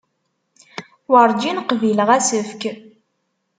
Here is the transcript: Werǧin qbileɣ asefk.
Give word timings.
Werǧin 1.11 1.57
qbileɣ 1.69 2.09
asefk. 2.17 2.61